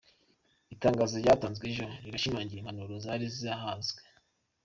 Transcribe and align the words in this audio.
Itangazo 0.75 1.13
ryatanzwe 1.23 1.63
ejo 1.71 1.85
rirashimangira 2.03 2.59
impanuro 2.61 2.93
zari 3.03 3.25
zihasanzwe. 3.35 3.99